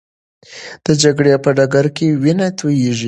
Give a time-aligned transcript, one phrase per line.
[0.85, 2.99] د جګړې په ډګر کې وینه تویېږي.